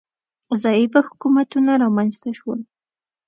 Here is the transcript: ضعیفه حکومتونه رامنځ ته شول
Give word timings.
ضعیفه 0.63 0.99
حکومتونه 1.07 1.71
رامنځ 1.83 2.13
ته 2.21 2.29
شول 2.39 2.59